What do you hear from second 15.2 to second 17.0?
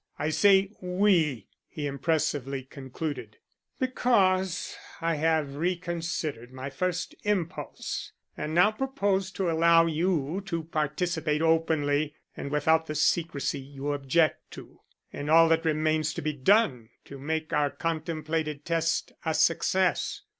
all that remains to be done